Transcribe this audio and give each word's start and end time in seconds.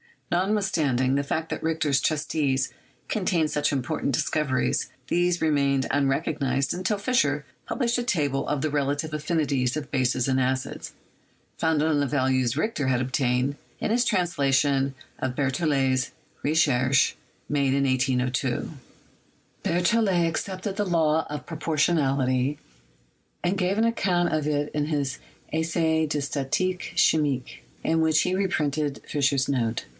Notwithstanding 0.31 1.13
the 1.15 1.23
fact 1.23 1.49
that 1.49 1.61
Richter's 1.61 1.99
treatise 1.99 2.69
con 3.09 3.25
tained 3.25 3.49
such 3.49 3.73
important 3.73 4.13
discoveries 4.13 4.89
these 5.07 5.41
remained 5.41 5.85
unrecog 5.91 6.39
nised 6.39 6.73
until 6.73 6.97
Fischer 6.97 7.45
published 7.67 7.97
a 7.97 8.03
table 8.03 8.47
of 8.47 8.61
the 8.61 8.69
relative 8.71 9.11
affini 9.11 9.41
ATOMIC 9.41 9.49
THEORY— 9.49 9.61
WORK 9.75 9.75
OF 9.85 9.91
DAVY 9.91 9.91
177 9.91 9.91
ties 9.91 9.91
of 9.91 9.91
bases 9.91 10.27
and 10.29 10.39
acids, 10.39 10.93
founded 11.57 11.87
on 11.89 11.99
the 11.99 12.07
values 12.07 12.57
Richter 12.57 12.87
had 12.87 13.01
obtained, 13.01 13.55
in 13.79 13.91
his 13.91 14.05
translation 14.05 14.95
of 15.19 15.35
Berthollet's 15.35 16.11
"Recher 16.45 16.93
ches," 16.93 17.13
made 17.49 17.73
in 17.73 17.83
1802. 17.83 18.71
Berthcllet 19.63 20.27
accepted 20.27 20.77
the 20.77 20.85
law 20.85 21.27
of 21.29 21.45
proportionality 21.45 22.57
and 23.43 23.57
gave 23.57 23.77
an 23.77 23.85
account 23.85 24.33
of 24.33 24.47
it 24.47 24.71
in 24.73 24.85
his 24.85 25.19
"Essai 25.53 26.07
de 26.07 26.19
Statique 26.19 26.95
Chimique," 26.95 27.61
in 27.83 27.99
which 27.99 28.21
he 28.21 28.33
reprinted 28.33 29.01
Fischer's 29.07 29.49
note. 29.49 29.85